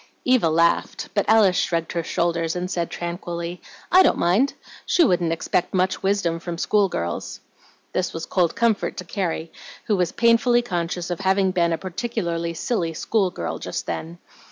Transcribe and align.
Eva 0.25 0.49
laughed, 0.49 1.09
but 1.13 1.29
Alice 1.29 1.57
shrugged 1.57 1.91
her 1.91 2.01
shoulders, 2.03 2.55
and 2.55 2.71
said 2.71 2.89
tranquilly, 2.89 3.61
"I 3.91 4.01
don't 4.01 4.17
mind. 4.17 4.55
She 4.83 5.03
wouldn't 5.03 5.31
expect 5.31 5.75
much 5.75 6.01
wisdom 6.01 6.39
from 6.39 6.57
school 6.57 6.89
girls." 6.89 7.39
This 7.93 8.11
was 8.11 8.25
cold 8.25 8.55
comfort 8.55 8.97
to 8.97 9.03
Carrie, 9.03 9.51
who 9.85 9.95
was 9.95 10.11
painfully 10.11 10.63
conscious 10.63 11.11
of 11.11 11.19
having 11.19 11.51
been 11.51 11.71
a 11.71 11.77
particularly 11.77 12.55
silly 12.55 12.95
school 12.95 13.29
girl 13.29 13.59
just 13.59 13.85
then. 13.85 14.17